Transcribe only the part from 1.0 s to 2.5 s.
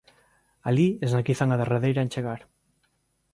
esnaquizan a derradeira en chegar